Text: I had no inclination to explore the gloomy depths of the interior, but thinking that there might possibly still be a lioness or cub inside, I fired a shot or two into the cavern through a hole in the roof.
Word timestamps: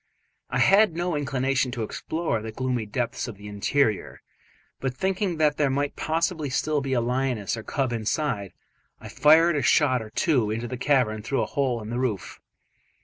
I 0.49 0.57
had 0.57 0.95
no 0.95 1.15
inclination 1.15 1.69
to 1.73 1.83
explore 1.83 2.41
the 2.41 2.51
gloomy 2.51 2.87
depths 2.87 3.27
of 3.27 3.37
the 3.37 3.47
interior, 3.47 4.23
but 4.79 4.95
thinking 4.95 5.37
that 5.37 5.57
there 5.57 5.69
might 5.69 5.95
possibly 5.95 6.49
still 6.49 6.81
be 6.81 6.93
a 6.93 6.99
lioness 6.99 7.55
or 7.55 7.61
cub 7.61 7.93
inside, 7.93 8.51
I 8.99 9.09
fired 9.09 9.55
a 9.55 9.61
shot 9.61 10.01
or 10.01 10.09
two 10.09 10.49
into 10.49 10.67
the 10.67 10.75
cavern 10.75 11.21
through 11.21 11.43
a 11.43 11.45
hole 11.45 11.83
in 11.83 11.91
the 11.91 11.99
roof. 11.99 12.41